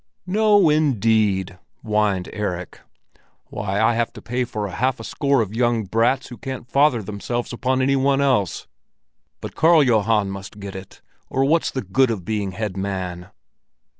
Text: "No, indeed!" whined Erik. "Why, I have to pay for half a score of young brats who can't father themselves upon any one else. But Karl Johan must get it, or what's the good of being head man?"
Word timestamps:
"No, 0.25 0.67
indeed!" 0.71 1.59
whined 1.83 2.27
Erik. 2.33 2.79
"Why, 3.51 3.79
I 3.79 3.93
have 3.93 4.11
to 4.13 4.19
pay 4.23 4.45
for 4.45 4.67
half 4.67 4.99
a 4.99 5.03
score 5.03 5.41
of 5.43 5.53
young 5.53 5.83
brats 5.83 6.29
who 6.29 6.39
can't 6.39 6.67
father 6.67 7.03
themselves 7.03 7.53
upon 7.53 7.83
any 7.83 7.95
one 7.95 8.19
else. 8.19 8.65
But 9.41 9.53
Karl 9.53 9.83
Johan 9.83 10.31
must 10.31 10.59
get 10.59 10.75
it, 10.75 11.01
or 11.29 11.45
what's 11.45 11.69
the 11.69 11.83
good 11.83 12.09
of 12.09 12.25
being 12.25 12.53
head 12.53 12.75
man?" 12.75 13.29